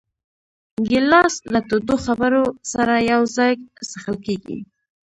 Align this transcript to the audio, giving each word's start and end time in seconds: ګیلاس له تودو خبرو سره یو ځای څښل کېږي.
ګیلاس 0.89 1.33
له 1.53 1.59
تودو 1.67 1.95
خبرو 2.05 2.45
سره 2.73 2.93
یو 3.11 3.21
ځای 3.37 3.53
څښل 3.89 4.17
کېږي. 4.25 4.59